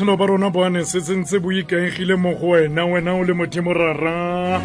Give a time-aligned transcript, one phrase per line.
[0.00, 3.34] botshelo ba rona bo ane se tsentse bo ikaegile mo go wena wena o le
[3.74, 4.60] rara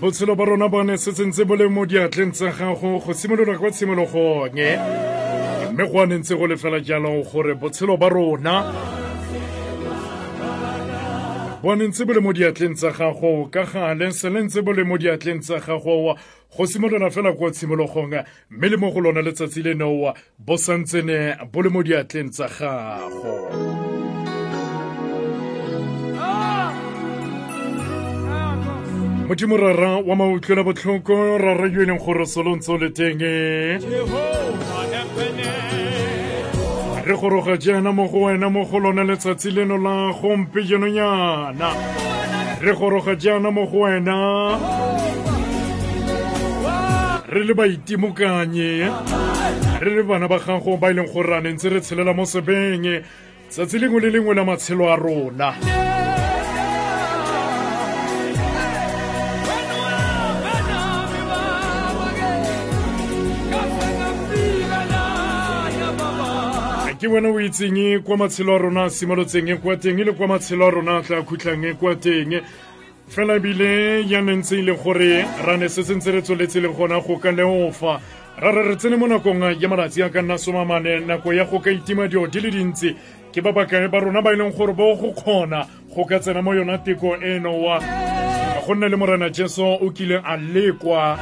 [0.00, 3.58] botshelo ba rona bo ane se tsentse bo le mo diatleng tsa gago go simolola
[3.58, 4.78] kwa tshimologong eh?
[5.72, 8.62] mme go ane ntse go lefela jalo gore botshelo ba rona
[11.88, 14.98] ntse bo le mo diatleng tsa gago ka gale se le ntse bo le mo
[14.98, 16.14] diatleng tsa gago
[16.56, 21.62] go simolola fela kwa tshimologong mme le mo go lona letsatsi leno bo santsene bo
[21.62, 23.84] le mo diatleng tsa gago.
[29.28, 33.18] Modimo rara wa mautlwela botlhoko rara yo e leng gore solontse o le teng
[37.04, 41.68] re goroga jaana mo go wena mo go lona letsatsi leno la gompienonyana
[42.60, 45.33] re goroga jaana mo go wena
[47.34, 48.86] re le baitemokanye
[49.80, 52.24] re le bana ba gago ba e leng gore ra ne ntse re tshelela mo
[52.24, 53.02] sebeng
[53.50, 55.50] tsatsi lengwe le lengwe la matshelo a rona.
[66.94, 70.68] Ke wena o itseng kwa matshelo a rona a simolotseng kwa teng le kwa matshelo
[70.68, 72.38] a rona a tla khutlang kwa teng
[73.14, 76.98] fela bile ya ne ntse le gore ra ne se sentse re tsweletse le gona
[77.00, 78.00] go ka leofa.
[78.38, 81.60] Ra re re tsene mo nakong ya malatsi a ka nna somamane nako ya go
[81.60, 82.90] ka itima dio di le dintsi.
[83.32, 85.62] Ke ba bakae ba rona ba e leng gore bo go kgona
[85.94, 87.78] go ka tsena mo yona teko eno wa.
[88.66, 91.14] Go nne le morena jesu o kile a lekwa.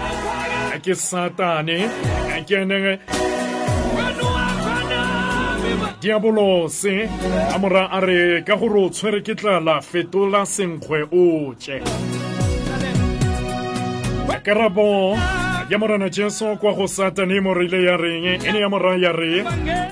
[0.80, 1.92] Ke satane
[2.48, 2.98] ke ene
[6.02, 7.08] diabolose.
[7.54, 11.78] A mora a re ka gore o tshwere ke tlala fetola senkgwe o tše
[14.42, 15.16] karabo
[15.70, 18.24] ya morana jesu kwa go satane mo re ile ya reng?
[18.44, 19.44] E ne ya mora ya re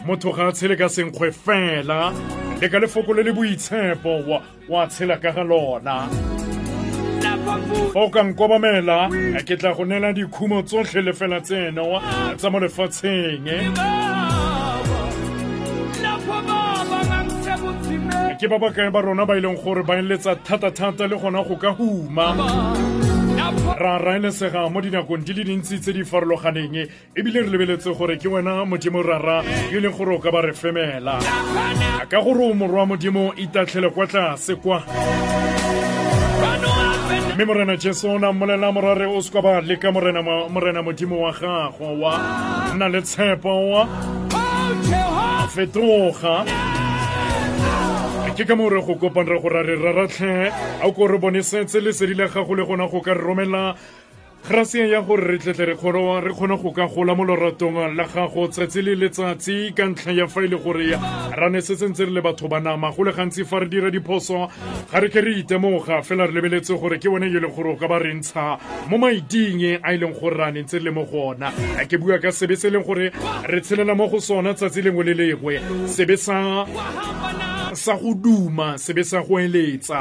[0.04, 2.12] motho ga a tshele ka senkgwe fela.
[2.60, 6.10] Le ka lefoko le le boitshepo wa tshela ka ga lona.
[7.92, 9.08] Fa o ka nkobamela
[9.46, 12.02] ke tla go neela dikhumo tsotlhe le fela tseno
[12.36, 13.46] tsa mo lefatsheng
[18.40, 21.56] ke ba bakae ba rona ba e leng gore ba eletsa thata-thata le gona go
[21.60, 22.32] ka huma.
[23.76, 28.32] Ra raelesega mo dinakong di le dintsi tse di farologaneng ebile re lebeletse gore ke
[28.32, 31.20] wena modimo rara yo e leng gore o ka ba re femela.
[32.08, 34.80] Ka gore o morwa modimo itatlhele kwa tlase kwa.
[37.36, 41.92] Mme morena jesu o na mmolela morare o sekwa ba leka morena modimo wa gago
[42.00, 42.16] wa.
[42.72, 43.84] Nna le tshepo wa.
[45.52, 46.79] Fetoga
[48.40, 50.48] ke ka moo re go kopang re gore re raratlhe.
[50.80, 53.76] A ko re bone setse lesedi la gago le gona go ka re romela
[54.48, 58.80] graseng ya gore re tletle re kgona go ka gola mo loratong la gago tsatsi
[58.80, 60.96] le letsatsi ka ntlha ya fa e le gore
[61.36, 62.90] ra ne se sentse re le batho ba nama.
[62.96, 64.48] Go le gantsi fa re dira diphoso
[64.90, 67.74] ga re ke re itemoga fela re lebeletse gore ke bone yo e leng gore
[67.74, 68.56] o ka ba re ntsha
[68.88, 71.52] mo maiting a e leng gore ra ne ntse re le mo gona
[71.84, 73.12] ke bua ka sebe se e leng gore
[73.44, 75.60] re tshelela mo go sona tsatsi lengwe le lengwe.
[75.84, 76.64] Sebe sa
[77.74, 80.00] sa go duma sebe sa go eletsa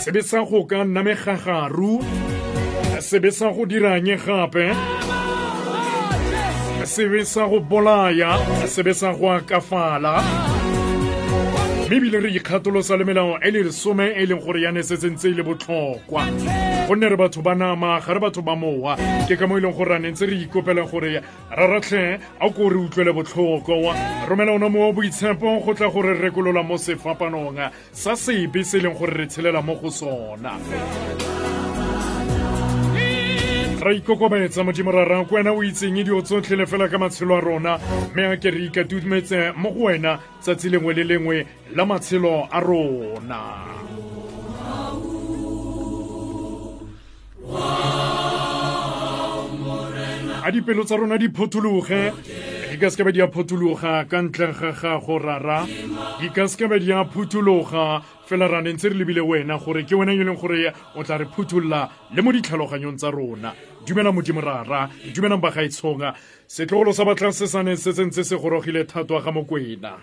[0.00, 2.00] sebe sa go ka nna megagaru
[3.00, 4.72] sebe sa go diranye gape
[6.84, 10.22] sebe sa go bolaya sebe sa go akafala
[11.86, 15.28] mme ebile re ikgatolosa le melao e le lesome e leng gore yane se tsentse
[15.28, 16.22] e le botlhokwa.
[16.88, 18.96] Gonne re batho ba nama ga re batho ba mowa.
[19.28, 22.68] Ke ka mo e leng gore ra ne ntse re ikopela gore raratlhe a ko
[22.68, 23.94] re utlwele botlhoko.
[24.26, 28.98] Romela ona mo boitshepo go tla gore rekolola mo sefapanong sa sebe se e leng
[28.98, 30.58] gore re tshelela mo go sona
[33.86, 37.40] ra ikokobetsa modimo rara ko wena o itseng dio tsotlhe le fela ka matshelo a
[37.40, 37.78] rona.
[38.12, 41.46] Mme a ke re ikatumetse mo go wena tsatsi lengwe le lengwe
[41.76, 43.40] la matshelo a rona.
[50.42, 51.28] A dipelo tsa rona di
[52.76, 55.64] di ka sekabe di a phothologa ka ntle ga gago rara.
[56.20, 58.04] Di ka sekabe di a phuthologa.
[58.28, 61.16] Fela ra ne ntse re lebile wena gore ke wena yo leng gore o tla
[61.16, 63.54] re phuthulola le mo ditlhaloganyong tsa rona.
[63.80, 66.12] Dumela modimo rara dumelang bagaetshonga
[66.44, 69.96] setlogolo sa batlang se sane se tsentse se gorogile thato ga mokwena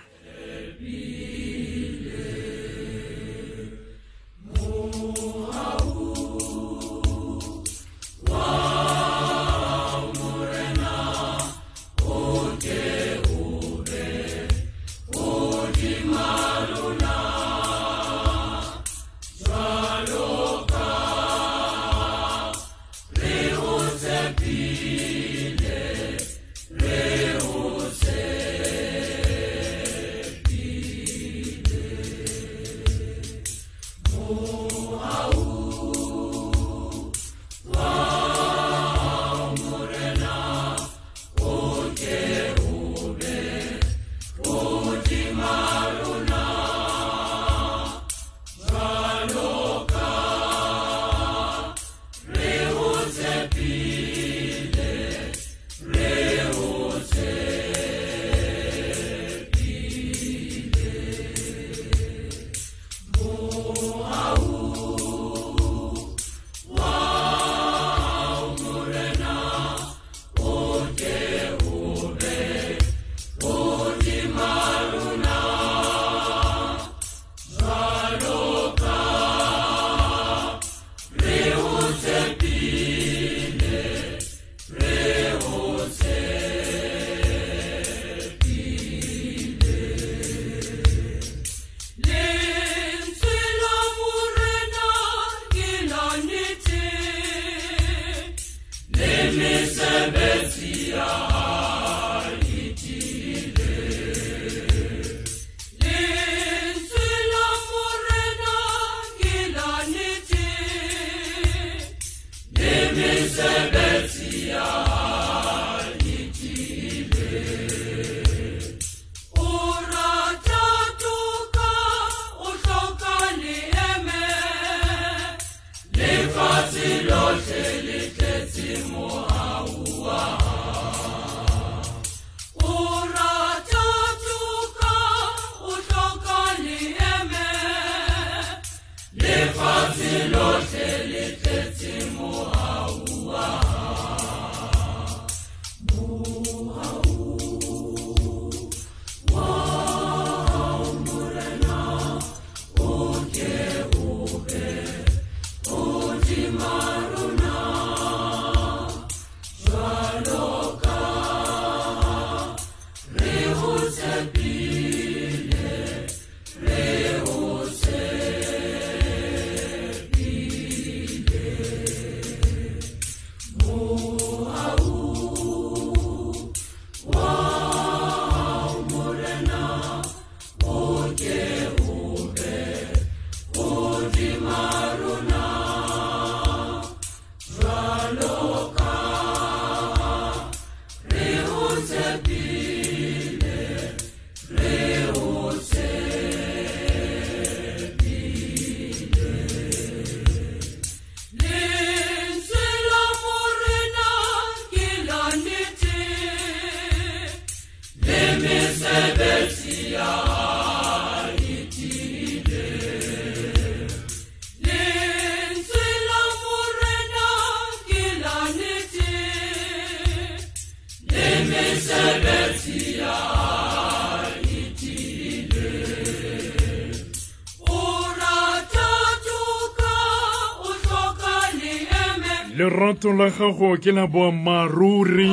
[233.03, 235.29] lerato la gago ke la boammaaruri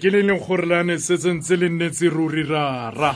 [0.00, 3.14] ke le leng gore la ne setse ntse le nnetse ruri rara.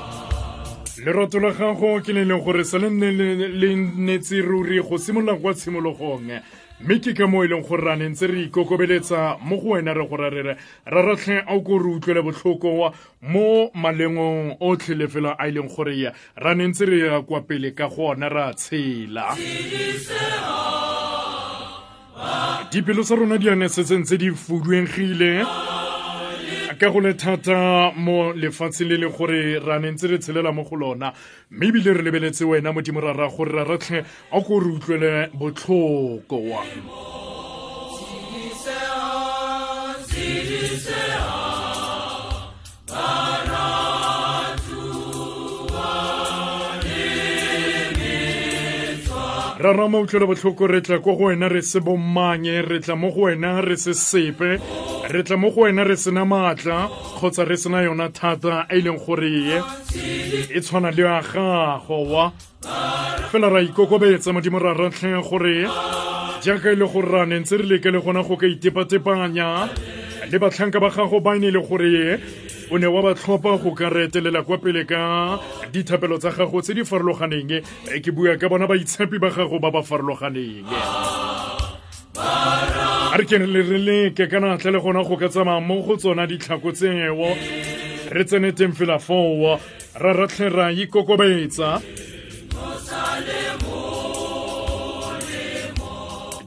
[1.05, 5.37] Lerato la gago ke le leng gore sa le nne le nnetse ruri go simolola
[5.37, 6.41] kwa tshimologong.
[6.81, 9.93] Mme ke ka mo e leng gore ra ne ntse re ikokobeletsa mo go wena
[9.93, 10.57] re gore re re
[10.87, 12.95] raratlhe a ko re utlwele botlhoko
[13.29, 17.43] mo malengong otlhe le fela a e leng gore ra ne ntse re ya kwa
[17.45, 19.37] pele ka gona ra tshela
[22.73, 25.45] dipelo tsa rona di ane setse ntse di fuduegile.
[26.81, 30.65] Ka go le thata mo lefatsheng le le gore ra ne ntse re tshelela mo
[30.65, 31.13] go lona.
[31.51, 34.01] Mme ebile re lebeletse wena modimo ra ra gore ra ratlhe
[34.33, 36.37] a ko re utlwele botlhoko.
[36.49, 37.12] wa
[49.63, 53.11] ra rama utlwela botlhoko re tla ko go wena re se bommanye re tla mo
[53.15, 54.59] go wena re se sepe
[55.07, 58.99] re tla mo go wena re sena maatla kgotsa re sena yona thata e leng
[58.99, 59.31] gore
[60.51, 62.33] e tshwana le ya gago wa.
[63.31, 65.63] Fela ra ikokobetsa modimo ra ratlhe gore
[66.43, 69.71] jaaka e le gore ra ne ntse re leke le gona go ka itepatepanya
[70.27, 72.19] le batlhanka ba gago ba e ne e le gore
[72.73, 75.39] o ne wa ba tlhopha go ka retelela kwa pele ka
[75.73, 77.61] dithapelo tsa gago tse di farologaneng.
[78.01, 80.65] Ke bua ka bona baitshepi ba gago ba ba farologaneng.
[82.17, 83.47] A re ke re
[83.79, 87.37] leke ka natlha le gona go ka tsamaya mo go tsona ditlhako tseo.
[88.09, 89.61] Re tsene teng fela foo.
[90.01, 91.77] Ra ratlhe ra ikokobetsa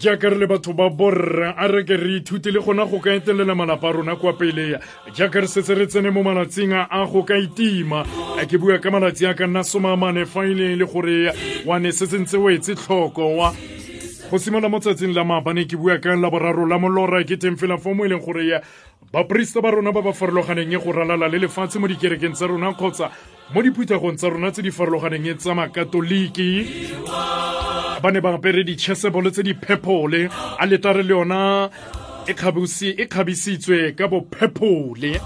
[0.06, 3.10] jaaka re le batho ba borra a re ke re ithute le gona go ka
[3.10, 4.78] etelela malapa a rona kwa pele
[5.18, 8.06] jaaka re setse re tsene mo malatsing a go ka itima.
[8.38, 11.34] A ke bua ka malatsi a ka nna somamane fa ile le gore
[11.66, 13.50] wane se sentse ntse o etse tlhoko wa.
[14.30, 17.78] Go simola mo tsatsing la maabane ke bua ka laboraro la molora ke teng fela
[17.82, 18.62] fo mo e leng gore
[19.12, 22.78] baporista ba rona ba ba farologaneng e go ralala le lefatshe mo dikerekeng tsa rona
[22.78, 23.10] kgotsa
[23.54, 26.50] mo diphuthagong tsa rona tse di farologaneng e tsa makatoliki
[28.02, 30.30] ba ne ba apere ditšhesebolo tse di phepole.
[30.60, 31.70] A letare le yona
[32.28, 35.22] e kgabisitswe ka bophepole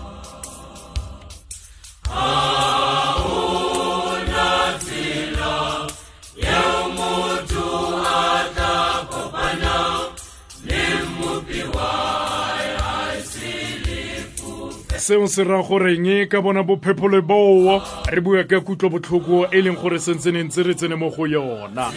[15.10, 19.74] seo se ra goreng ka bona bophepole boo re bua ka kutlo botlhoko e leng
[19.74, 21.90] gore sentsene ntse re tsene mo go yona.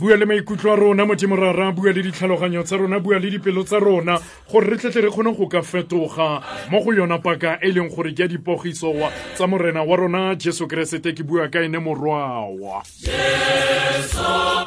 [0.00, 3.62] Bua le maikutlo a rona modimo rara bua le ditlhaloganyo tsa rona bua le dipelo
[3.62, 4.18] tsa rona
[4.50, 8.10] gore re tletle re kgone go ka fetoga mo go yona paka e leng gore
[8.10, 8.90] ke ya dipogiso
[9.34, 12.82] tsa morena wa rona jesu keresete ke bua ka ene morwawa.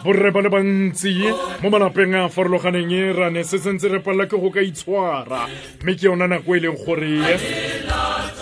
[0.03, 1.19] Borre ba le bantsi
[1.61, 5.47] mo malapeng a a farologaneng ra ne se sentse re palela ke go ka itshwara
[5.83, 7.40] mme ke yona nako e leng gore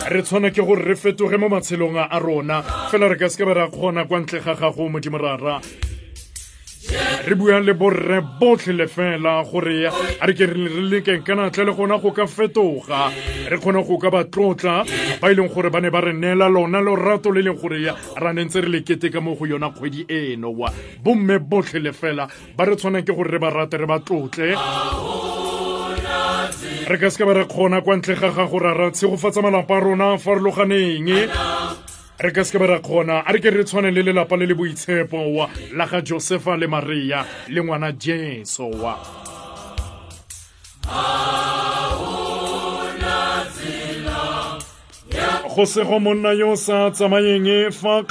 [0.10, 2.62] re tshwana ke gore re fetoge mo matshelong a rona.
[2.90, 5.62] Fela re ka se be ra kgona kwa ntle ga gago modimo rara
[7.26, 10.56] re bua le borre botlhe le fela gore a re ke re
[10.90, 13.12] lekeng ka natlha le gona go ka fetoga.
[13.50, 14.84] Re kgone go ka ba tlotla
[15.22, 18.32] ba e leng gore ba ne ba re neela lona lorato le leng gore ra
[18.34, 20.54] ne ntse re le keteka mo go yona kgwedi eno.
[21.04, 24.56] Bomme botlhe le fela ba re tshwanang ke gore re ba rate re ba tlotle
[26.88, 29.78] re ka se ka ba re kgona kwa ntle ga gago ra ra tshegofatsa malapa
[29.78, 31.28] a rona a farologaneng eh?
[32.20, 33.24] re ka se ba ra kgona.
[33.26, 37.26] A re ke re tshwane le lelapa le le boitshepo la ga josefa le maria
[37.48, 38.98] le ngwana jesu wa.
[45.56, 47.72] Go sego monna yo sa tsamayeng eh?
[47.72, 48.04] fa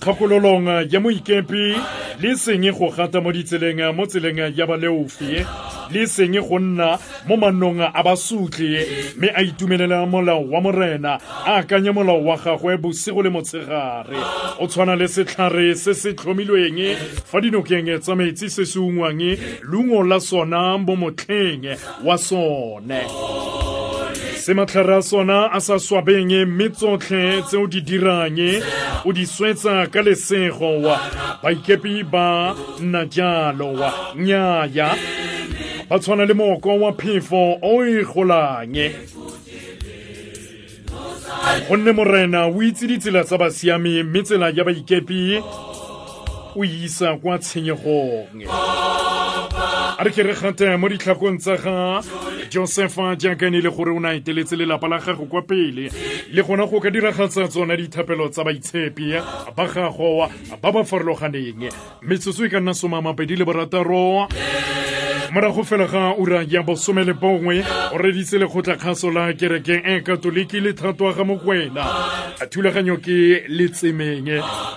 [0.00, 1.74] kgakololong eh, ya moikepi
[2.20, 5.44] le senye go gata mo ditseleng eh, mo tseleng eh, ya baleofi
[5.90, 8.86] le senye go nna mo mannong a basutli
[9.16, 14.18] mme a itumelela molao wa morena a akanye molao wa gagwe bosigo le motshegare.
[14.58, 20.02] O tshwana le setlhare se se tlhomilweng fa dinokeng tsa metsi se se ungwang leungo
[20.02, 23.75] la sona mo motlheng wa sone
[24.46, 28.60] sematlara sona asaswa benye metsonklen tse ou di diranye
[29.02, 31.00] ou di swetsa kalesen rowa
[31.42, 34.94] baikepi ba nadyalowa nyaya
[35.90, 38.86] batswana le moko wa phifo o ikgolanye
[41.68, 45.42] gonne morena o itse ditsela tsa basiame mme tsela ya baikepi
[46.54, 48.46] o isa kwa tshenyegong
[49.98, 52.00] a re ke re gate mo ditlhakong tsa ga
[52.50, 55.88] josepha jaaka ne le gore o ne a eteletse lelapa la gago kwa pele.
[56.32, 59.16] Le gona go ka diragatsa tsona dithapelo tsa baitshepi
[59.56, 60.28] ba gago
[60.62, 61.70] ba ba farologaneng.
[62.02, 64.28] Metsotso e ka nna somamapedi le borataro.
[65.32, 70.60] Morago fela ga ura ya bosome le bongwe o reditse lekgotlakgaso la kerekeng e katoliki
[70.60, 71.84] le thatoa ga mokwena.
[72.50, 74.28] Thulaganyo ke letsemeng.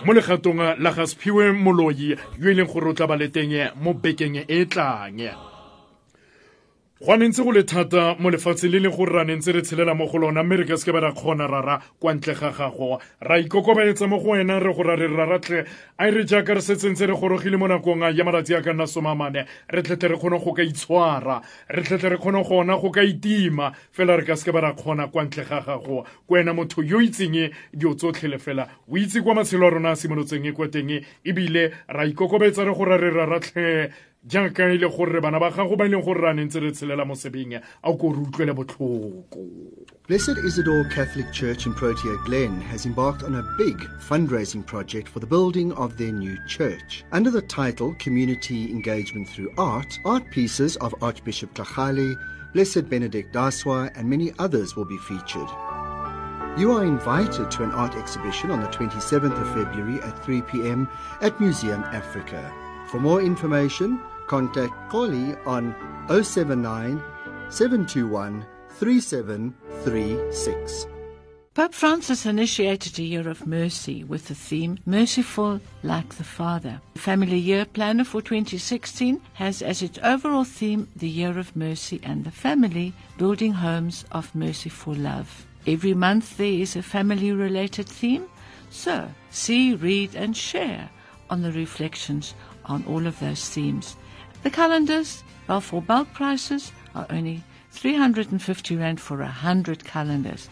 [0.06, 3.94] Mo legatong la ga sephiwe moloi yo e leng gore o tla ba leteng mo
[3.94, 5.09] bekeng e tlang
[7.02, 10.06] go ntse go le thata mo lefatshe le le gore ra ntse re tshelela mo
[10.06, 13.00] go lona mme re ka seke ba ra kgona rara kwa ntle ga gago.
[13.22, 15.64] Ra ikokobaetsa mo go wena re go ra re raratlhe
[15.98, 18.84] a e re jaaka re setsentse re gorogile mo nakong ya malatsi a ka nna
[18.84, 19.48] somamane.
[19.72, 21.42] Re tlhetle re kgone go ka itshwara.
[21.70, 23.72] Re tlhetle re kgone gona go ka itima.
[23.96, 26.04] Fela re ka seke ba ra kgona kwa ntle ga gago.
[26.04, 28.68] Ko wena motho yo itseng dio tsotlhe le fela.
[28.92, 32.76] O itse kwa matshelo a rona a simolotseng e kwa teng ebile ra ikokobetsa re
[32.76, 33.92] go ra re raratlhe
[34.28, 37.56] jaaka e le gore bana ba gago ba e leng gore re tshelela mo sebeng
[37.56, 39.48] a ko re utlwele botlhoko
[40.08, 45.20] Blessed Isidore Catholic Church in Protea Glen has embarked on a big fundraising project for
[45.20, 47.06] the building of their new church.
[47.12, 52.16] Under the title Community Engagement Through Art, art pieces of Archbishop Tlhagale,
[52.54, 55.48] Blessed Benedict Daswa, and many others will be featured.
[56.58, 60.90] You are invited to an art exhibition on the 27th of February at 3 p.m.
[61.22, 62.52] at Museum Africa.
[62.88, 65.76] For more information, contact Koli on
[66.08, 67.04] 079
[67.50, 70.88] 721 3736.
[71.56, 76.80] Pope Francis initiated a year of mercy with the theme Merciful Like the Father.
[76.94, 82.00] The Family Year Planner for 2016 has as its overall theme the Year of Mercy
[82.04, 85.48] and the Family, building homes of merciful love.
[85.68, 88.28] Every month there is a family related theme,
[88.70, 90.90] so see, read, and share
[91.30, 92.34] on the reflections
[92.66, 93.98] on all of those themes.
[94.44, 100.50] The calendars, well, for bulk prices, are only 350 Rand for 100 calendars.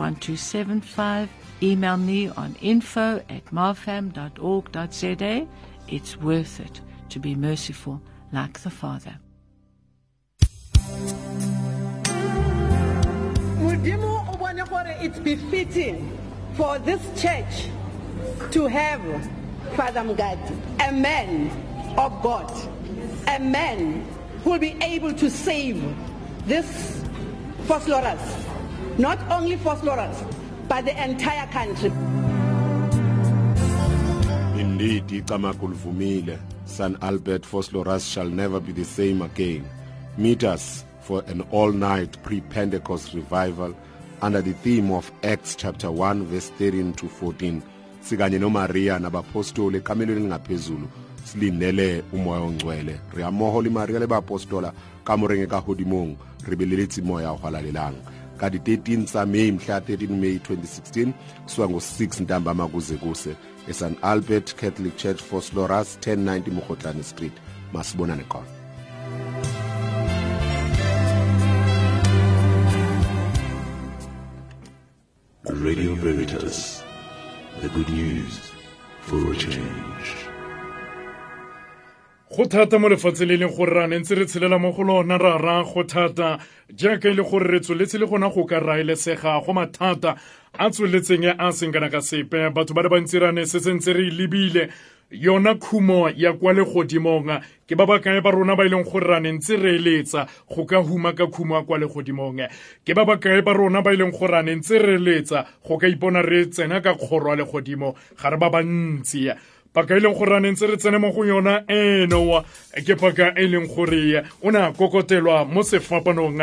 [1.62, 5.46] Email me on info at marfam.org.za.
[5.88, 8.00] It's worth it to be merciful
[8.32, 9.18] like the Father.
[15.02, 16.18] It's befitting
[16.54, 17.68] for this church
[18.50, 19.00] to have
[19.74, 21.48] father mgadi a man
[21.96, 22.50] of god
[23.28, 24.04] a man
[24.44, 25.82] who will be able to save
[26.46, 27.02] this
[27.66, 30.26] Vosloorus, not only Vosloorus,
[30.68, 31.90] but the entire country.
[34.60, 39.68] Indeed, Icamaku Vumile, San Albert Vosloorus shall never be the same again.
[40.16, 43.76] Meet us for an all-night pre-Pentecost revival
[44.22, 47.62] under the theme of Acts chapter 1 verse 13 to 14.
[48.00, 50.88] Sikanye noMaria nabapostoli ekamelweni ngaphezulu
[51.24, 53.00] silindele umoya ongcwele.
[53.14, 54.72] Re amohole maria le baapostola
[55.04, 56.16] ka morenge ka hodimong
[56.48, 57.96] re beleletse moya go halalelang
[58.38, 61.12] ka di-13 tsa may mhla 13 may 2016
[61.44, 63.36] kusuka ngo-6 ntambama kuze kuse
[63.68, 67.36] esan albert catholic church for sloras 1090 mogotlane street.
[67.72, 68.59] Masibonane khona.
[75.52, 76.84] Radio Veritas,
[77.60, 78.52] the good news
[79.00, 80.30] for a change.
[82.36, 85.18] go thata mo lefatshe le leng gore ra ne ntse re tshelela mo go lona
[85.18, 86.38] ra ra go thata.
[86.72, 90.16] Jaaka e le gore re tsweletse le gona go ka raelesega go mathata
[90.54, 92.54] a tsweletseng a seng kana ka sepe.
[92.54, 94.70] Batho ba le bantsi ra ne se sentse re lebile
[95.10, 99.20] yona khumo ya kwa legodimong ke ba bakae ba rona ba e leng gore ra
[99.20, 102.42] ne ntse re eletsa go ka huma ka khumo ya kwa legodimong.
[102.82, 105.78] Ke ba bakae ba rona ba e leng gore ra ne ntse re eletsa go
[105.78, 109.30] ka ipona re tsena ka kgoro ya legodimo ga re ba bantsi.
[109.72, 112.42] Paka e leng gore ra ne ntse re tsene mo go yona eno
[112.82, 116.42] ke paka e leng gore o ne a kokotelwa mo sefapanong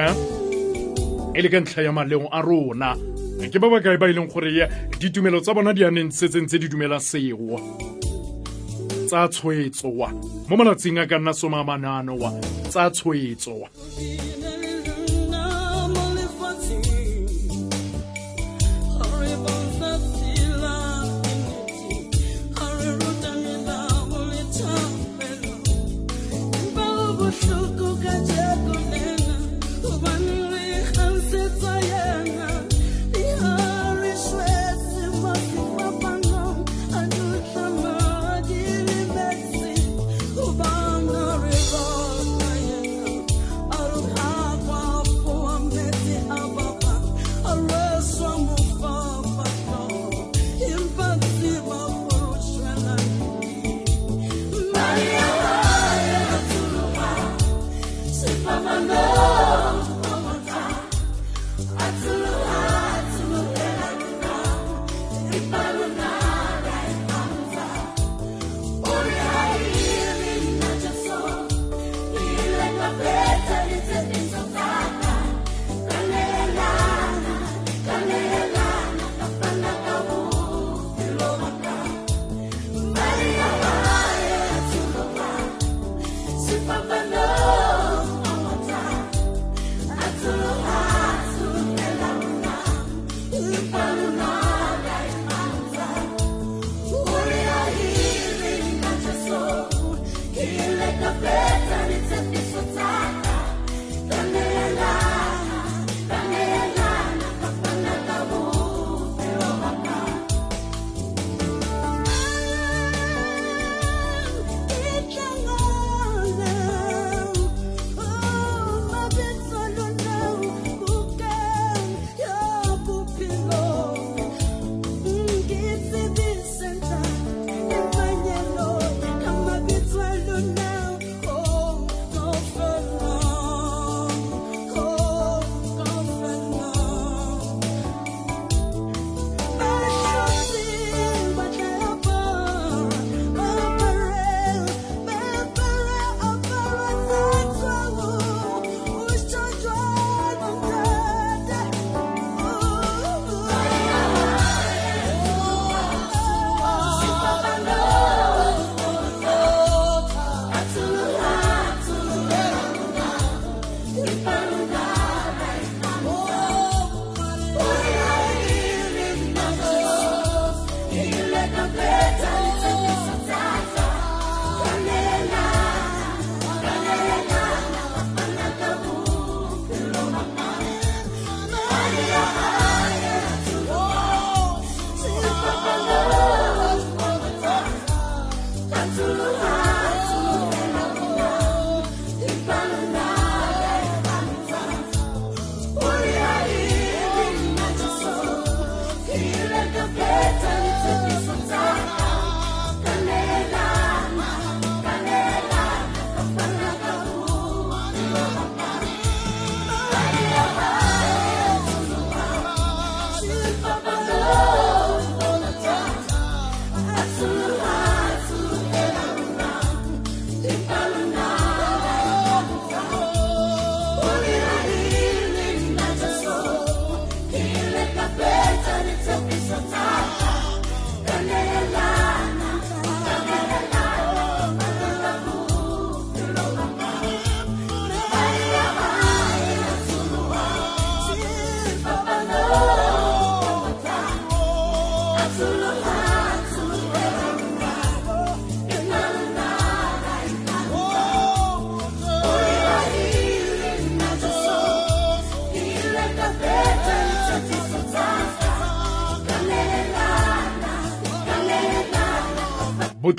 [1.36, 2.96] e le ka ntlha ya maleo a rona.
[3.52, 4.64] Ke ba bakae ba e leng gore
[4.96, 8.07] ditumelo tsa bona di a neng setseng tse di dumela seo
[9.08, 10.12] tsa tshwetso wa.
[10.50, 12.32] Mo malatsing a ka nna na manano wa.
[12.70, 13.70] Tsa tshwetso wa.
[27.18, 28.14] Bohloko ka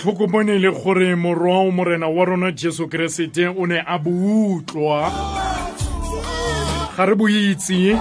[0.04, 5.11] bone le gore morwa o morena wa rona jesu keresete o ne a boutlwa
[6.96, 7.96] ga re boitse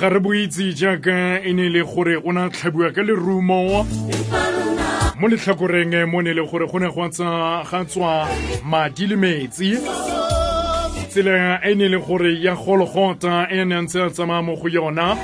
[0.00, 3.84] ga re boitse jaaka e ne le gore o na tlhabiwa ka lerumo.
[5.20, 8.28] Mo letlhakoreng mo ne le gore go ne ga tswa
[8.64, 9.78] madi le metsi.
[11.08, 15.16] Tsela e ne le gore ya gologota e ne ntse a tsamaya mo go yona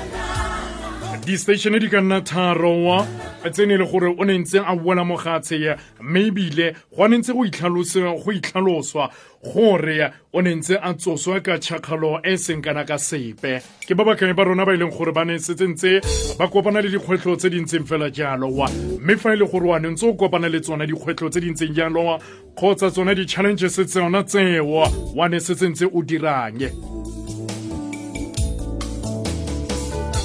[1.24, 3.04] di-station di ka nna tharo
[3.52, 7.18] tse ne le gore o ne ntse a boela mo gatshe mme ebile go ne
[7.18, 9.11] ntse go itlhaloswa
[9.42, 13.61] gore o ne ntse a tsoswa ka tšhakgalo e seng kana ka sepe.
[13.87, 16.00] Ke ba bakae ba rona ba e leng gore ba ne setse ntse
[16.38, 18.68] ba kopana le dikgwetlho tse di ntseng fela jalowa
[19.00, 21.50] mme fa e le gore wa ne ntse o kopana le tsona dikgwetlho tse di
[21.50, 22.20] ntseng jalowa
[22.56, 24.85] kgotsa tsona di-challenges tsona tseo
[25.16, 26.64] wa ne setse ntse o dirang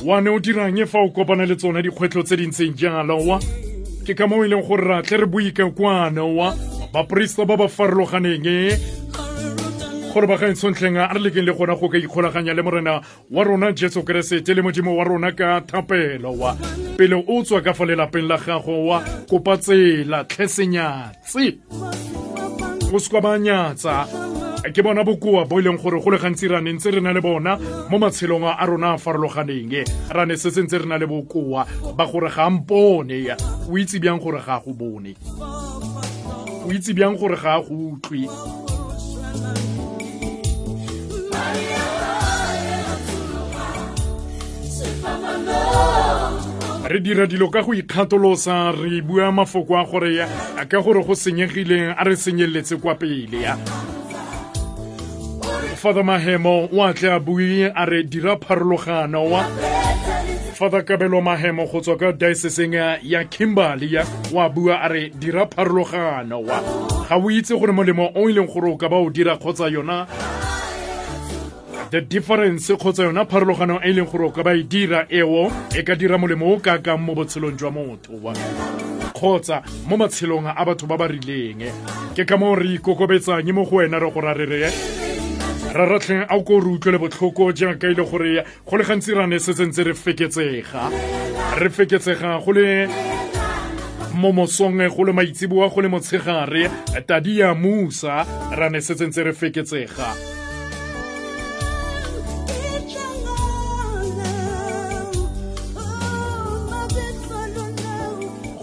[0.05, 3.39] wa ne o dirang fa o kopana le tsona dikgwetlho tse di ntseng jalo wa?
[4.05, 6.53] Ke ka mo e leng gore ra tle re buika kwana wa?
[6.93, 8.77] Ba ba farologaneng eh?
[10.13, 13.73] gore ba gaetshontlheng a re lekeng le gona go ka ikgolaganya le morena wa rona
[13.73, 16.55] jesu keresete le modimo wa rona ka thapelo wa?
[16.95, 19.03] Pele o tswa ka fa lelapeng la gago wa?
[19.27, 21.57] Kopa tsela tlhesenyatse
[22.93, 24.07] o ba nyatsa
[24.73, 27.13] ke bona bokoa bo e leng gore go le gantsi ra ne ntse re na
[27.13, 27.57] le bona
[27.89, 29.85] mo matshelong a rona a farologaneng.
[30.09, 33.35] Ra ne se sentse re na le bokoa ba gore ga mpone.
[33.69, 35.13] O itse bjang gore ga go bone?
[36.65, 38.25] O itse bjang gore ga go utlwe?
[46.85, 50.27] Re dira dilo ka go ikgatolosa re bua mafoko a gore ya
[50.65, 53.57] ka gore go senyegileng a re senyeletse kwa pele ya
[55.75, 59.43] father mahemo o atle a bue a re dira pharologano wa
[60.53, 65.45] father kabelo mahemo go tswa ka dioceseng ya kimberley ya wa bua a re dira
[65.45, 66.61] pharologano wa.
[67.09, 69.69] Ga o itse gore molemo o e leng gore o ka ba o dira kgotsa
[69.69, 70.07] yona
[71.91, 75.51] the difference kgotsa yona pharologano e e leng gore o ka ba e dira eo
[75.75, 78.33] e ka dira molemo o kakang mo botshelong jwa motho wa.
[79.13, 81.67] Kgotsa mo matshelong a batho ba ba rileng.
[82.15, 84.71] Ke ka moo re ikokobetsang mo go wena re go ra re re
[85.75, 89.39] raratlheng a ko re utlwele botlhoko jaaka e le gore go le gantsi ra ne
[89.39, 90.87] setse ntse re feketsega.
[91.59, 92.87] Re feketsega go le
[94.15, 96.71] mo mosong go le maitsiboa go le motshegare.
[97.05, 98.23] Tadi ya musa
[98.55, 100.35] ra ne setse ntse re feketsega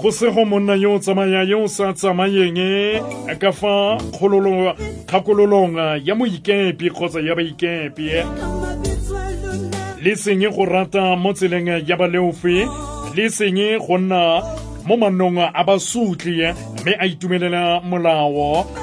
[0.03, 2.59] go sego monna yo o tsamaya yo o sa tsamayeng
[3.38, 8.11] ka fa kgakololong ya moikepi kgotsa ya baikepi
[10.03, 12.67] le seng go rata mo tseleng ya baleofe
[13.15, 14.43] le senge go nna
[14.87, 16.51] mo manong a basutli
[16.83, 18.82] mme a itumelela molao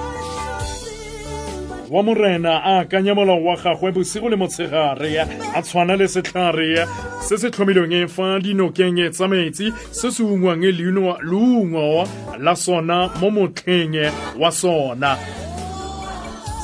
[1.89, 5.19] wa morena a akanya molao wa gagwe bosigo le motshegare
[5.55, 6.85] a tshwana le setlhare
[7.21, 12.07] se se tlhomilweng fa dinokeng tsa metsi se se ungwang leungo
[12.39, 15.17] la sona mo motlheng wa sona.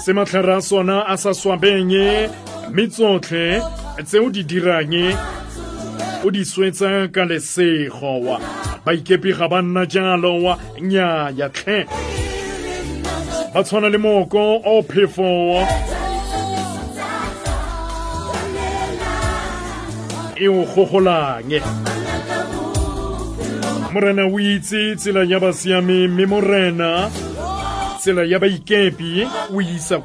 [0.05, 1.93] Se matlhare a sona a sa swabeng
[2.69, 3.61] mme tsotlhe
[4.03, 4.93] tse o di dirang
[6.23, 8.37] o di swetsa ka lesego
[8.85, 11.85] baikepi ga ba nna jalo wa nnyaya tlhe
[13.55, 15.63] ba tshwana le mooko o phefo.
[20.35, 21.63] E o gogolang
[23.93, 27.09] morena o itse tsela ya basiame mme morena
[27.97, 29.23] tsela ya baikepi
[29.55, 29.99] o isa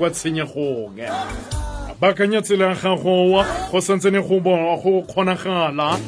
[2.00, 6.00] baakanya tsela gago go santsene go go kgonagala.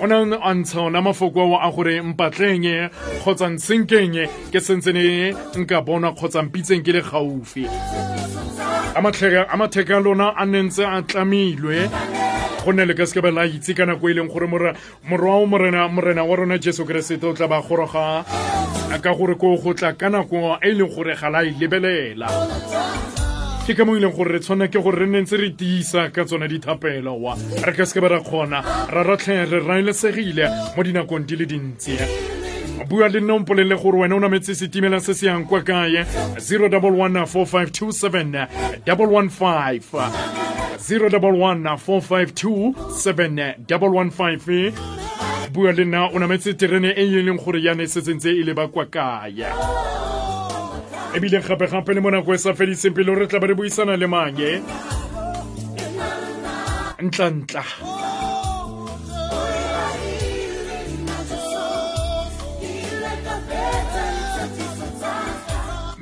[0.00, 5.84] O ne a ntsha ona mafoko ao a gore mpatleng kgotsa ntsenkeng ke sentsene nka
[5.84, 7.66] bona kgotsa mpitseng ke le gaufi.
[8.96, 11.90] A matheka a lona a ne ntse a tlamilwe.
[12.64, 16.36] Go nne le ka seke la itse ka nako e leng gore morwao morena wa
[16.36, 18.24] rona jesu keresete o tla ba goroga.
[19.02, 22.32] Ka gore ko go tla ka nako e leng gore ga la e lebelela
[23.64, 26.24] ke ka mo ileng gore re tshwana ke gore re nne ntse re tiisa ka
[26.28, 27.16] tsona dithapelo.
[27.16, 27.32] Wa
[27.64, 28.60] re ka seke ba ra kgona
[28.92, 31.96] ra ratlhe re raelesegile mo dinakong di le dintsi.
[32.84, 36.04] Bua le nna mpolelele gore wena o nametse setimela se se yang kwa kae?
[36.36, 40.12] 011 4527 115
[40.76, 41.76] 011
[43.64, 44.72] 452
[45.54, 48.68] bua le nna o nametse terene e e leng gore yane se tsentse e leba
[48.68, 49.48] kwa kae
[51.14, 54.06] ebile gape-gape le mo nako e sa fediseng pele re tla ba re buisana le
[54.06, 54.62] mange
[57.02, 57.64] ntla-ntla.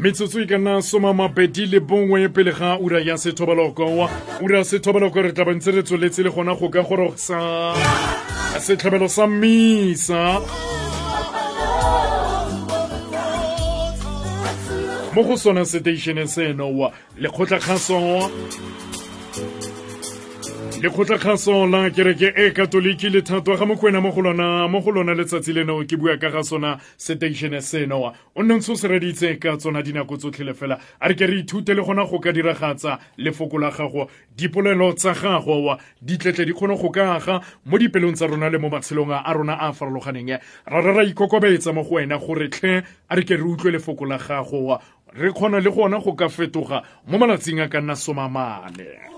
[0.03, 4.09] Metsotso e ka nna soma mabedi le bongwe pele ga ura ya sethobaloko.
[4.43, 7.39] Ura ya sethobaloko re tla ba ntse re tsweletse le gona go ka gorosa
[8.63, 10.41] setlhabelo sa mmisa
[15.15, 18.01] mo go sona seteišene seno wa lekgotlakgaso
[20.83, 25.15] lekgotlakgaso la kereke e katoliki le thato ga mokwena mo go lona mo go lona
[25.15, 28.13] letsatsi leno ke bua ka ga sona seteišene seno wa.
[28.35, 30.81] O nne ntsho o se reditse ka tsona dinako tsotlhe le fela.
[30.99, 35.15] A re ke re ithute le gona go ka diragatsa lefoko la gago dipolelo tsa
[35.15, 35.79] gago wa.
[36.03, 39.55] Ditletle di kgone go ka aga mo dipelong tsa rona le mo matshelong a rona
[39.55, 40.35] a a farologaneng.
[40.67, 44.03] Ra ra ra ikokobetsa mo go wena gore tlhe a re ke re utlwe lefoko
[44.05, 44.81] la gago wa
[45.15, 49.13] re kgona le gona go ka fetoga mo malatsing a ka nna somamane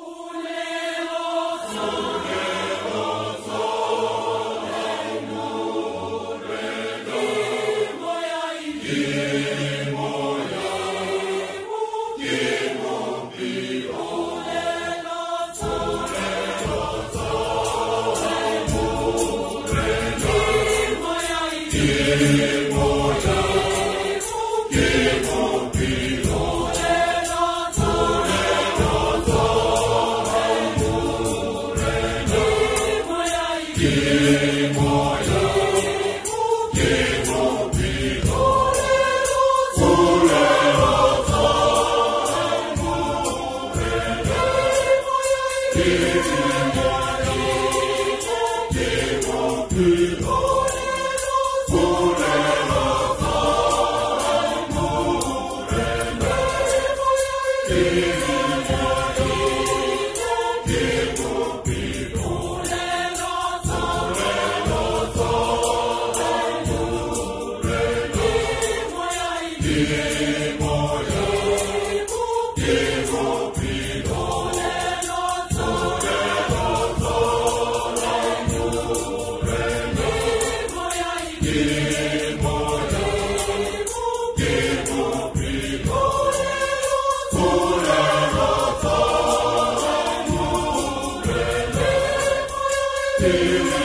[93.25, 93.84] Deus.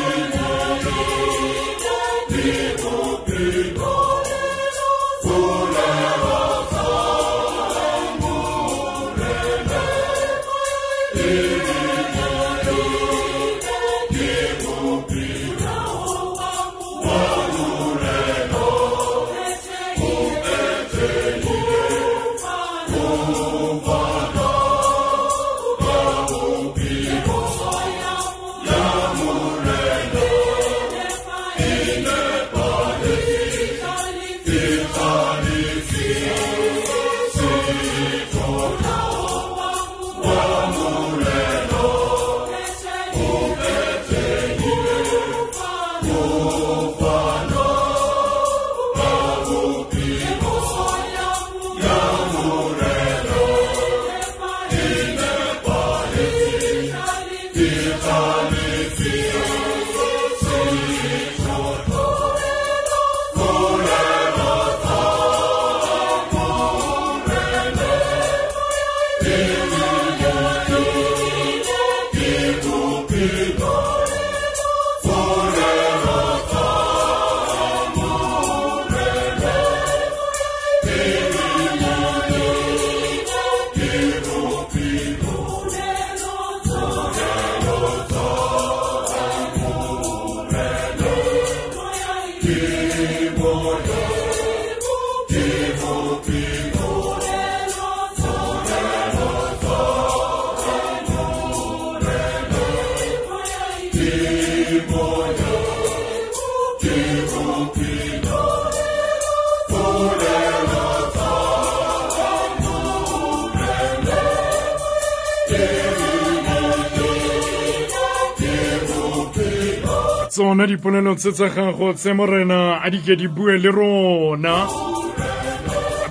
[120.40, 124.68] Tsona dipolelo tse tsa gago tse morena a dike di bue le rona.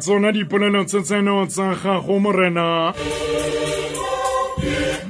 [0.00, 2.92] Tsona dipolelo tse tseno tsa gago morena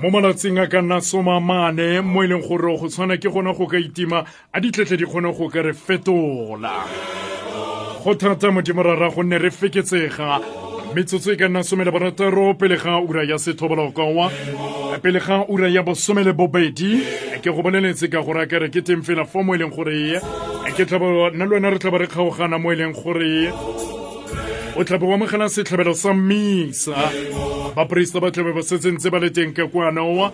[0.00, 3.66] mo malatsing a ka nna somamane mo e leng gore go tshwana ke gona go
[3.66, 4.22] ka itima
[4.54, 6.86] a ditletle di kgone go ka re fetola.
[8.04, 12.76] Go thata modimo rara gonne re feketsega metsotso e ka nna some le barataro pele
[12.76, 14.30] ga ura ya sethobolokowa
[15.02, 17.02] pele ga ura ya bosome le bobedi.
[17.42, 20.20] Ke go boleletse ka gore kere ke teng fela fo mo e leng gore
[20.76, 23.52] ke tlabo nna le wena re tlaba re kgaogana mo e leng gore
[24.76, 26.94] o tlabe o amogela setlhabelo sa mmisa.
[27.76, 30.32] Baporista ba tlabe ba setsentse ba le teng ka kwanoa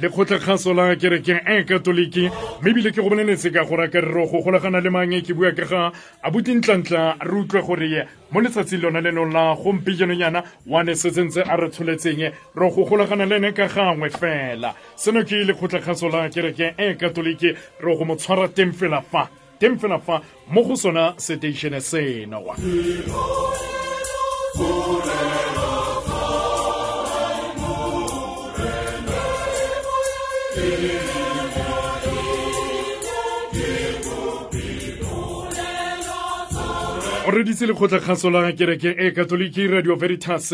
[0.00, 2.30] lekgotlakgaso la kerekeng e katoliki.
[2.60, 5.34] Mme ebile ke go boleletse ka gore ka re ro go golagana le mange ke
[5.34, 10.94] bua ka ga abutintlantla re utlwe gore mo letsatsing lona leno la gompieno yana wane
[10.94, 14.74] setsentse a re tsholetseng ro go golagana le ene ka gangwe fela.
[14.96, 19.28] Seno ke lekgotlakgaso la kerekeng e katoliki re go mo tshwara teng fela fa
[19.58, 22.42] teng fela fa mo go sona seteišene seno
[37.26, 40.50] o reditse lekgotlakgaso la kereke e katoliki radio veritas.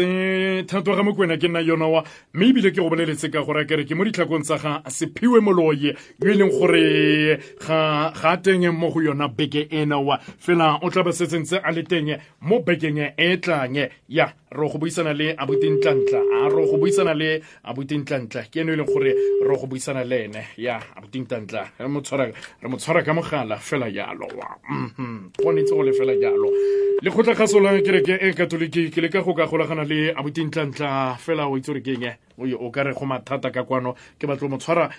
[0.67, 2.05] Thato ga mokwena ke nna yona wa
[2.35, 6.31] mme ebile ke go boleletse ka gore kereke mo ditlhakong tsa ga sephiwe moloye yo
[6.31, 10.19] e leng gore ga a teng mo go yona beke ena wa.
[10.39, 13.91] Fela o tla ba setsentse a le teng mo bekeng e tlang.
[14.09, 14.31] Ya.
[14.51, 18.87] Re go buisana le abutintlantla a re go buisana le abutintlantla ke eno e leng
[18.87, 20.43] gore re go buisana le ene.
[20.57, 24.27] Ya abutintlantla re mo tshwara ka mogala fela jalo.
[24.35, 25.31] Wa mhm.
[25.39, 26.51] Go le fela jalo.
[27.03, 31.57] Lekgotlakgaso la kereke e katoliki ke le ka go ka golagana le abutintlantla fela o
[31.57, 33.95] itse gore ke eng o ka re go mathata ka kwano.
[34.19, 34.91] Ke batlo mo tshwara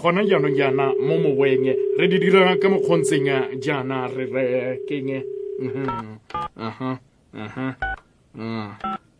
[0.00, 1.66] gona jaanong jaana mo moweng.
[1.98, 5.22] Re di dira ka mokgontseng jaana re re keng
[6.56, 6.98] aha
[7.34, 7.99] aha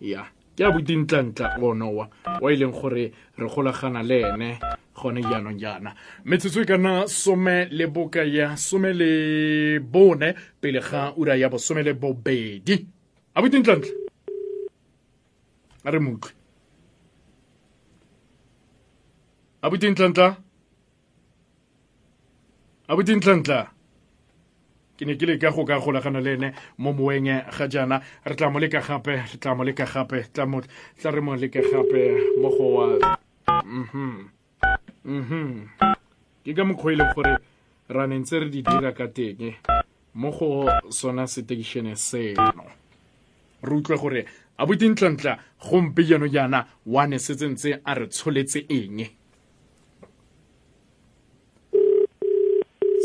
[0.00, 0.26] ya.
[0.56, 4.58] Ke abutintlantla onowa wa e leng gore re golagana le ene
[4.94, 5.94] gone jaanong jaana.
[6.24, 11.48] Metsotso e ka nna some le boka ya some le bone pele ga ura ya
[11.48, 12.86] bosome le bobedi.
[13.34, 14.10] Abutintlantla
[15.84, 16.32] a re motlwe
[19.62, 20.36] abutintlantla
[22.88, 23.70] abutintlantla
[25.00, 28.36] ke ne ke le ka go ka golagana le ene mo moeng ga jaana re
[28.36, 32.02] tla mo leka gape re tla mo leka gape tla re mo leka gape
[32.36, 32.86] mo go wa
[33.64, 34.28] mhm.
[35.04, 35.68] Mhm.
[36.44, 37.34] Ke ka mokgwa e gore
[37.88, 39.56] ra ne ntse re di dira ka teng
[40.20, 42.68] mo go sona seteišene seno.
[43.64, 44.20] Re utlwe gore
[44.58, 49.08] a abutintlantla gompe jano jaana wane setsentse a re tsholetse eng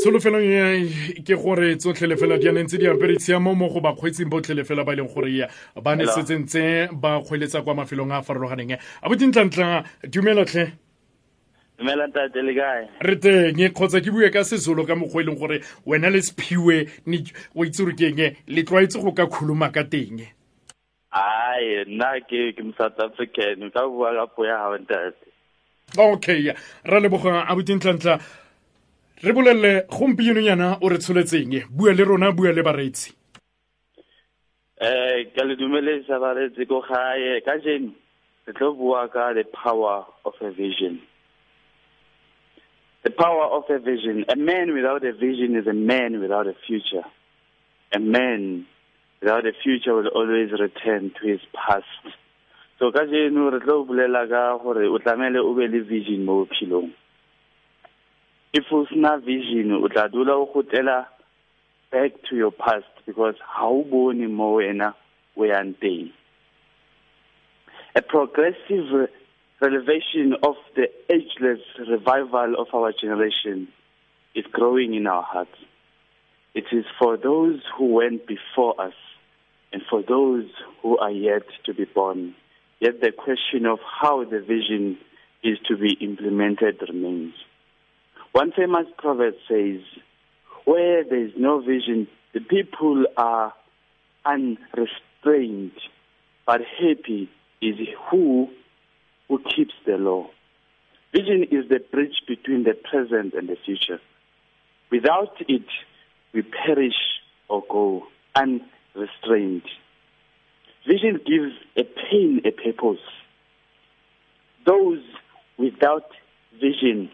[0.06, 0.38] tsholofelo
[1.26, 4.54] ke gore tsotlhe le fela di ane ntse di apere tshiamo mo go bakgweetsing botlhe
[4.54, 5.50] le fela ba e leng gore
[5.82, 8.78] ba ne setsentse ba kgweletsa kwa mafelong a a farologaneng.
[9.02, 10.78] A botintlantla dumelatlhe
[11.80, 12.86] dumela tate le kae?
[13.02, 15.58] Re teng kgotsa ke bue ka sezolo ka mokgwa e leng gore
[15.90, 16.86] wena le sephiwe
[17.56, 20.22] o itse gore ke eng le tlwaetse go ka khuluma ka teng.
[21.18, 25.18] Ai nna ke ke south african ka bua ka puo ya ntate.
[25.98, 26.54] Okay
[26.86, 28.45] ra leboga a botintlantla
[29.24, 29.32] re
[30.82, 31.68] o re tsholetseng.
[31.70, 33.14] Bua le rona bua le bareetsi.
[34.78, 37.42] Eh, ke le dumeletsa bareetsi gae.
[37.46, 37.94] Ka jeno
[38.46, 41.00] re tlo bua ka the power of a vision.
[43.04, 44.26] The power of a vision.
[44.28, 47.06] A man without a vision is a man without a future.
[47.94, 48.66] A man
[49.22, 51.86] without a future will always return to his past.
[52.80, 56.44] So ka jeno re tlo bolela ka gore o tlamele o be le vision mo
[56.44, 56.92] bophelong
[58.54, 60.64] if o sena vision o tla dula o
[61.92, 64.94] back to your past because ha o bone mo wena
[65.38, 65.76] o yang
[67.96, 69.10] a progressive
[69.62, 73.70] revelation of the ageless revival of our generation
[74.36, 75.58] is growing in our hearts.
[76.54, 78.94] It is for those who went before us
[79.72, 80.50] and for those
[80.82, 82.36] who are yet to be born.
[82.82, 84.98] Yet the question of how the vision
[85.42, 87.34] is to be implemented remains
[88.36, 89.80] One famous proverb says,
[90.66, 93.54] where there is no vision, the people are
[94.26, 95.72] unrestrained,
[96.46, 97.30] but happy
[97.62, 97.76] is
[98.12, 98.50] who
[99.30, 100.28] who keeps the law.
[101.14, 104.02] Vision is the bridge between the present and the future.
[104.92, 105.68] Without it,
[106.34, 108.04] we perish or go
[108.36, 109.64] unrestrained.
[110.86, 113.00] Vision gives a pain a purpose.
[114.66, 115.00] Those
[115.58, 116.10] without
[116.60, 117.12] vision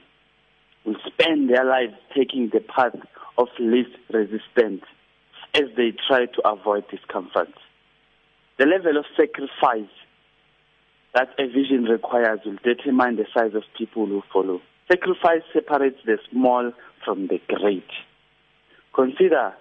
[0.86, 2.96] will spend their lives taking the path
[3.38, 4.84] of least resistance
[5.54, 7.50] as they try to avoid discomfort.
[8.58, 9.90] The level of sacrifice
[11.14, 14.62] that a vision requires will determine the size of people who follow.
[14.90, 16.72] Sacrifice separates the small
[17.04, 17.88] from the great.
[18.94, 19.54] Consider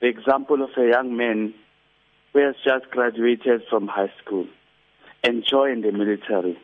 [0.00, 1.54] the example of a young man
[2.32, 4.46] who has just graduated from high school
[5.22, 6.58] and joined the military.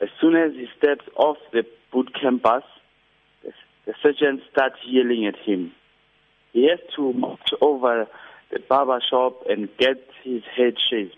[0.00, 2.62] As soon as he steps off the boot camp the,
[3.86, 5.72] the sergeant starts yelling at him.
[6.52, 8.06] He has to march over
[8.50, 11.16] the barber shop and get his head shaved.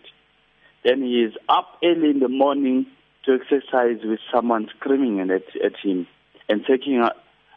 [0.85, 2.87] Then he is up early in the morning
[3.25, 6.07] to exercise with someone screaming at, at him
[6.49, 7.07] and taking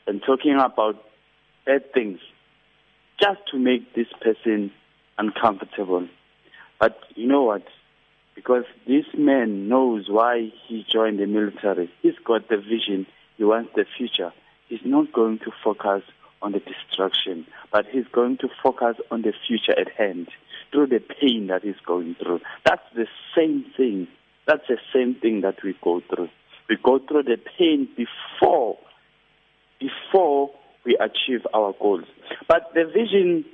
[0.05, 1.03] and talking about
[1.65, 2.19] bad things
[3.19, 4.71] just to make this person
[5.17, 6.07] uncomfortable.
[6.79, 7.63] But you know what?
[8.35, 11.91] Because this man knows why he joined the military.
[12.01, 13.05] He's got the vision.
[13.37, 14.33] He wants the future.
[14.67, 16.03] He's not going to focus
[16.41, 20.27] on the destruction, but he's going to focus on the future at hand
[20.71, 22.41] through the pain that he's going through.
[22.65, 24.07] That's the same thing.
[24.45, 26.29] That's the same thing that we go through.
[26.69, 28.77] We go through the pain before,
[29.79, 30.51] before
[30.85, 32.05] we achieve our goals.
[32.47, 33.45] But the vision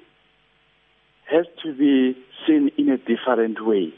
[1.26, 2.18] has to be
[2.48, 3.94] seen in a different way.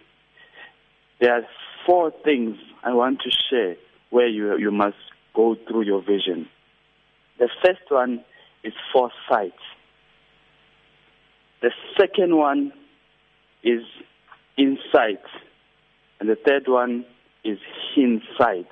[1.22, 1.44] There are
[1.86, 3.76] four things I want to share
[4.10, 4.98] where you, you must
[5.36, 6.50] go through your vision.
[7.38, 8.26] The first one
[8.64, 9.54] is foresight.
[11.62, 12.74] The second one
[13.64, 13.84] is
[14.58, 15.22] insight.
[16.20, 17.06] And the third one
[17.44, 17.60] is
[17.96, 18.68] hindsight.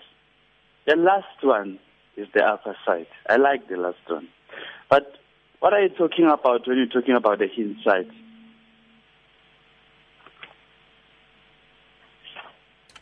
[0.87, 1.79] The last one
[2.17, 3.07] is the upper sight.
[3.29, 4.27] I like the last one.
[4.89, 5.13] But
[5.59, 8.11] what are you talking about when you're talking about the hindsight?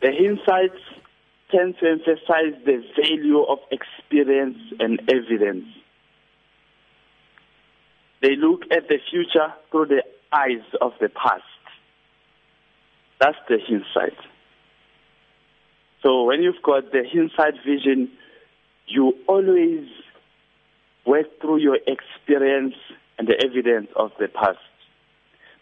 [0.00, 0.80] The insights
[1.50, 5.64] tend to emphasize the value of experience and evidence.
[8.22, 11.42] They look at the future through the eyes of the past.
[13.20, 14.18] That's the insight.
[16.02, 18.10] So when you've got the insight vision,
[18.86, 19.88] you always
[21.04, 22.74] work through your experience
[23.18, 24.58] and the evidence of the past.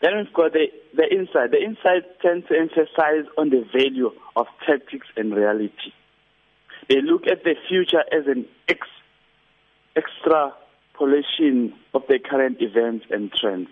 [0.02, 1.50] Then we've got the, the insight.
[1.50, 5.92] The insight tends to emphasize on the value of tactics and reality.
[6.88, 8.86] They look at the future as an ex,
[9.96, 13.68] extrapolation of the current events and trends.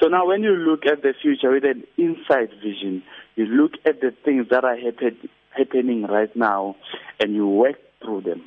[0.00, 3.02] So now when you look at the future with an insight vision,
[3.36, 6.76] you look at the things that are happen, happening right now
[7.20, 8.44] and you work through them.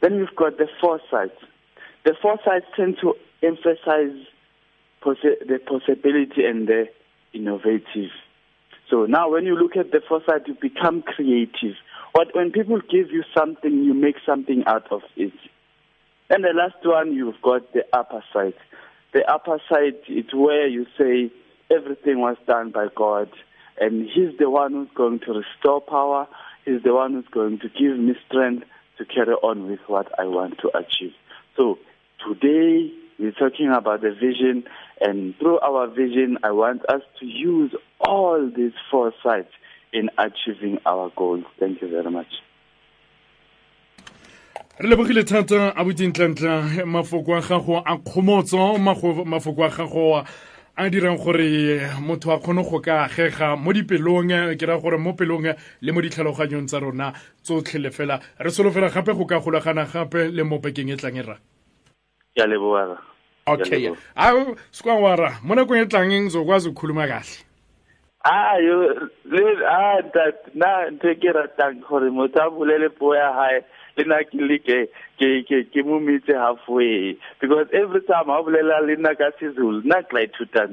[0.00, 1.36] Then we've got the foresight.
[2.04, 4.26] The foresight tend to emphasize
[5.04, 6.86] possi- the possibility and the
[7.32, 8.10] innovative.
[8.90, 11.74] So now when you look at the foresight, you become creative.
[12.12, 15.32] What, when people give you something, you make something out of it.
[16.30, 18.54] And the last one, you've got the upper side.
[19.12, 21.30] The upper side, is where you say
[21.70, 23.28] everything was done by God,
[23.80, 26.26] and He's the one who's going to restore power.
[26.64, 28.64] He's the one who's going to give me strength
[28.98, 31.12] to carry on with what I want to achieve.
[31.56, 31.78] So
[32.26, 34.64] today, we're talking about the vision,
[35.00, 39.52] and through our vision, I want us to use all these foresights
[39.92, 41.44] in achieving our goals.
[41.58, 42.32] Thank you very much.
[44.80, 45.84] re lebogile thata a
[46.84, 50.26] mafoko a gago a kgomotso mafoko a gago
[50.76, 55.54] a dirang gore motho a kgone go ka agega mo dipelong ke gore mo pelong
[55.80, 57.12] le mo ditlhaloganyong tsa rona
[57.92, 61.38] fela re solofela gape go ka golagana gape le mo bekeng e tlang e ra
[62.34, 62.98] ke a leboga
[63.46, 64.32] okay a
[64.72, 67.44] sekwa wara mo nakong e tlang ngizokwazi ukukhuluma kahle?
[68.24, 70.00] Ayo le a
[70.54, 73.60] na ntho e ke ratang gore motho a bolele puo ya gae
[73.96, 74.88] le na ke le ke
[75.20, 77.16] ke ke ke mo metse halfway.
[77.40, 80.66] Because every time a bolela le nna ka sezulu nna ke la ithuta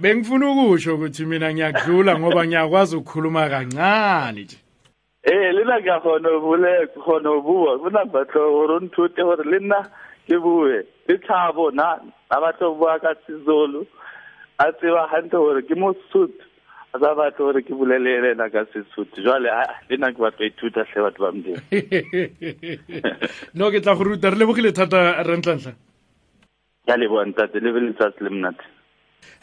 [0.00, 4.61] bengifuna ukusho ukuthi mina ngiyakudlula ngoba ngiyakwazi ukukhuluma kancane nje
[5.26, 7.78] ee le nna ka kgona go bule kgona go bua.
[7.78, 9.80] Go na batlo gore o nthute gore le nna
[10.26, 10.82] ke bue.
[11.08, 11.98] Le tlhabo na
[12.30, 13.86] a batla go bua ka sezulu.
[14.58, 16.42] A tseba gantle gore ke mosotho.
[16.94, 19.22] A sa batle gore ke bolele ena ka sesotho.
[19.22, 19.50] Jale
[19.88, 21.62] le nna ke batla ithuta tlhe batho ba modimo
[23.54, 24.30] no ke tla go ruta.
[24.30, 25.72] Re lebogile thata rentlantlha
[26.82, 27.62] ke a leboa ntate.
[27.62, 28.81] Le be letsatsi le monate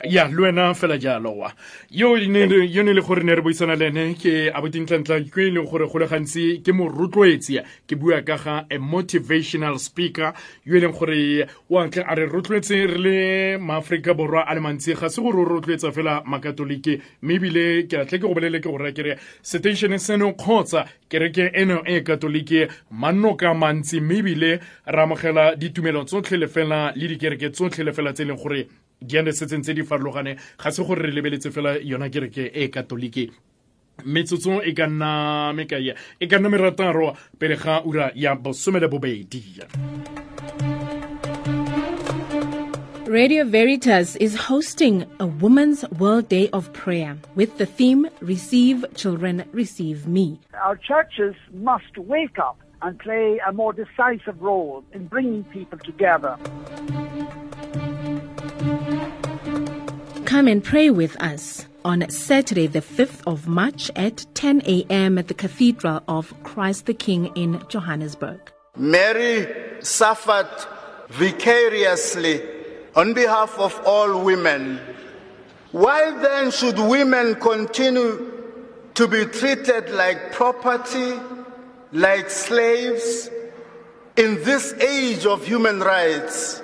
[0.03, 1.53] ya le wena fela jalo e
[1.91, 2.45] yo ne
[2.93, 6.07] le gore ne re boisana le ene ke abutintlantla ke e leng gore go le
[6.07, 10.33] gantsi ke mo rotloetsi ke bua ka ga a motivational speaker
[10.65, 14.61] yo e leng gore wa ntle a re rotloetse re le maaforika borwa a le
[14.61, 18.59] mantsi ga se gore o rotloetsa fela makatolike mme ebile ke atle ke go bolele
[18.61, 24.59] ke gore kere seteišene seno kgotsa kereke eno e katolike manno ka mantsi mme ebile
[24.87, 28.67] re amogela ditumelo tsotlhe le fela le dikereke tsotlhe le fela tse e leng gore
[29.01, 33.29] di setseng tse di farologane ga se gore re lebeletse fela yona kereke e katolike
[34.05, 38.87] metsotso e ka nna mekae e ka nna merataro pele ga ura ya bosome le
[38.87, 39.63] bobedi
[43.09, 49.45] Radio Veritas is hosting a Women's World Day of Prayer with the theme Receive Children,
[49.51, 50.39] Receive Me.
[50.53, 56.37] Our churches must wake up and play a more decisive role in bringing people together.
[60.29, 65.17] Come and pray with us on Saturday, the 5th of March at 10 a.m.
[65.17, 68.39] at the Cathedral of Christ the King in Johannesburg.
[68.77, 69.47] Mary
[69.81, 70.47] suffered
[71.07, 72.43] vicariously
[72.95, 74.79] on behalf of all women.
[75.71, 78.31] Why then should women continue
[78.93, 81.19] to be treated like property,
[81.91, 83.31] like slaves,
[84.15, 86.61] in this age of human rights?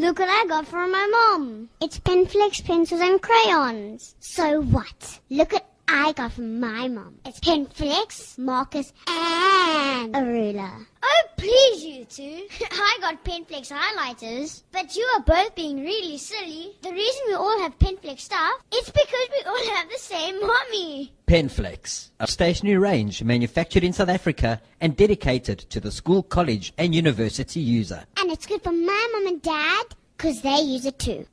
[0.00, 1.68] Look what I got from my mom.
[1.82, 4.14] It's Penflex pencils and crayons.
[4.18, 5.20] So what?
[5.28, 7.16] Look what I got from my mom.
[7.24, 10.70] It's Penflex, Marcus, and a ruler.
[11.02, 12.46] Oh, please, you two.
[12.70, 16.76] I got Penflex highlighters, but you are both being really silly.
[16.82, 21.12] The reason we all have Penflex stuff is because we all have the same mommy.
[21.26, 26.94] Penflex, a stationary range manufactured in South Africa and dedicated to the school, college, and
[26.94, 28.04] university user.
[28.16, 29.86] And it's good for my mom and dad,
[30.16, 31.26] because they use it too.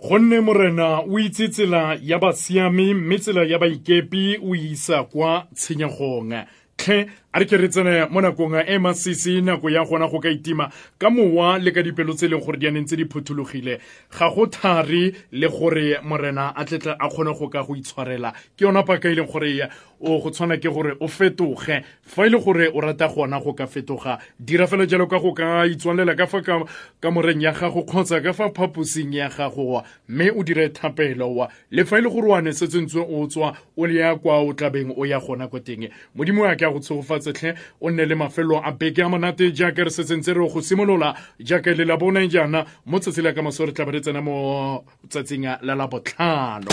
[0.00, 6.46] Gonne morena o itse tsela ya basiame mme tsela ya baikepi o isa kwa tshenyegong
[6.76, 10.28] tlhe a re ke re tsene mo nakong e masisi nako ya gona go ka
[10.28, 10.70] itima.
[10.98, 13.78] Ka mowa le ka dipelo tse e leng gore di aneng tse di phuthologile
[14.10, 18.32] ga go thari le gore morena a tletle a kgone go ka go itshwarela.
[18.56, 19.68] Ke yona paka e leng gore
[20.00, 21.84] o go tshwana ke gore o fetoge.
[22.00, 25.34] Fa e le gore o rata gona go ka fetoga dira fela jalo ka go
[25.34, 30.30] ka itswalela ka fa ka moreng ya gago kgotsa ka fa phaposing ya gago mme
[30.32, 34.00] o dire thapelo le fa e le gore o ne setsentse o tswa o le
[34.00, 35.90] ya kwa o tlabeng o ya gona ko teng.
[36.16, 36.80] Modimo ya ke a go
[37.18, 40.60] tshegofatse tlhe o nne le mafelo a beke a monate jaaka re setsentse re go
[40.60, 44.00] simolola jaaka le la bona jaana mo tsatsi la ka maso re tla ba re
[44.00, 46.70] tsena mo tsatsing la labotlhano.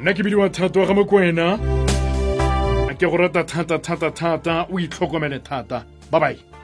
[0.00, 1.58] Nna ke bidiwa thato ga mokwena
[2.98, 5.84] ke go rata thata thata thata o itlhokomele thata.
[6.10, 6.61] Bye bye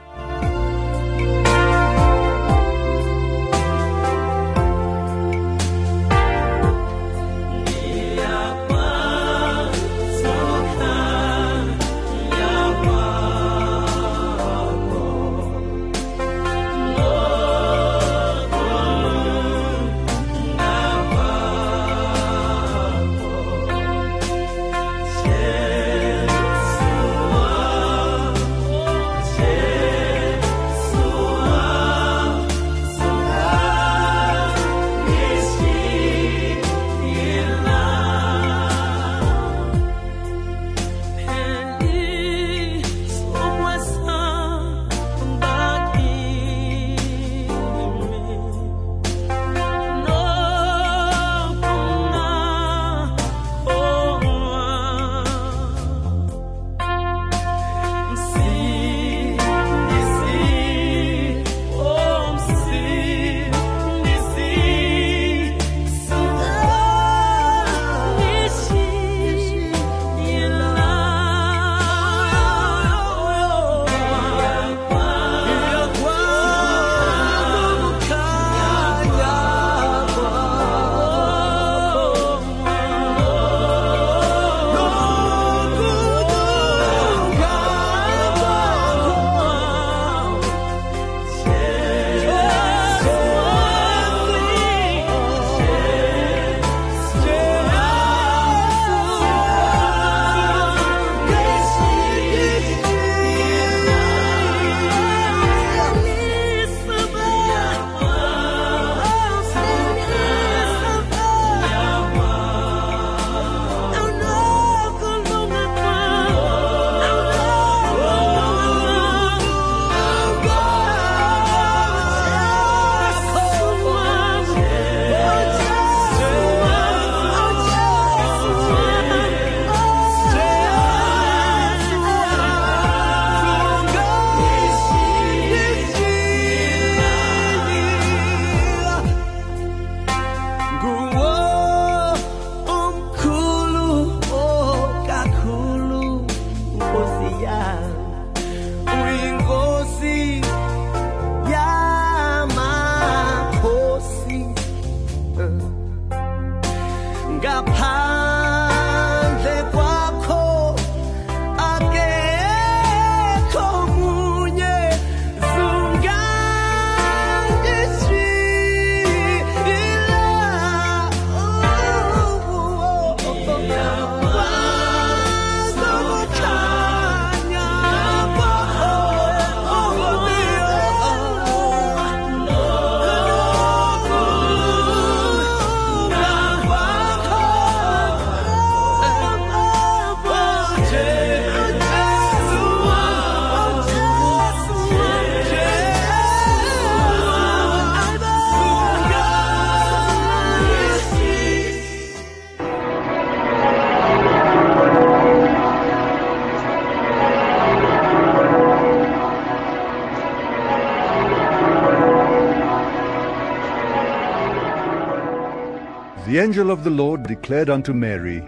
[216.39, 218.47] The angel of the Lord declared unto Mary,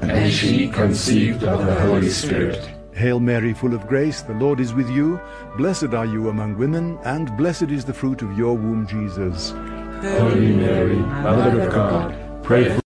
[0.00, 2.66] And she conceived of the Holy Spirit.
[2.92, 5.20] Hail Mary, full of grace, the Lord is with you.
[5.58, 9.50] Blessed are you among women, and blessed is the fruit of your womb, Jesus.
[9.50, 12.80] Holy Mary, Mother of God, pray for